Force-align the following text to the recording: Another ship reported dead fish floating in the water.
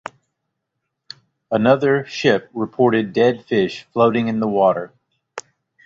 Another 1.51 2.05
ship 2.05 2.49
reported 2.55 3.13
dead 3.13 3.45
fish 3.45 3.83
floating 3.93 4.29
in 4.29 4.39
the 4.39 4.47
water. 4.47 4.91